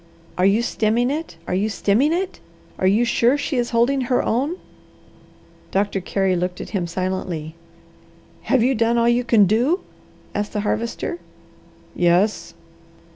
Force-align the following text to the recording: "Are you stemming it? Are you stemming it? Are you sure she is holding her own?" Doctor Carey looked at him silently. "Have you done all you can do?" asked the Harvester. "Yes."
"Are 0.35 0.47
you 0.47 0.63
stemming 0.63 1.11
it? 1.11 1.37
Are 1.47 1.53
you 1.53 1.69
stemming 1.69 2.11
it? 2.11 2.39
Are 2.79 2.87
you 2.87 3.05
sure 3.05 3.37
she 3.37 3.57
is 3.57 3.69
holding 3.69 4.01
her 4.09 4.23
own?" 4.23 4.55
Doctor 5.69 6.01
Carey 6.01 6.35
looked 6.35 6.59
at 6.59 6.71
him 6.71 6.87
silently. 6.87 7.53
"Have 8.49 8.63
you 8.63 8.73
done 8.73 8.97
all 8.97 9.07
you 9.07 9.23
can 9.23 9.45
do?" 9.45 9.81
asked 10.33 10.53
the 10.53 10.61
Harvester. 10.61 11.19
"Yes." 11.95 12.55